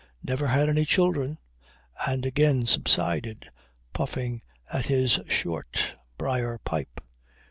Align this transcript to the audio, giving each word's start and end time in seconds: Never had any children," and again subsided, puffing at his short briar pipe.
Never 0.23 0.47
had 0.47 0.67
any 0.67 0.83
children," 0.83 1.37
and 2.07 2.25
again 2.25 2.65
subsided, 2.65 3.51
puffing 3.93 4.41
at 4.73 4.87
his 4.87 5.19
short 5.27 5.93
briar 6.17 6.57
pipe. 6.65 7.01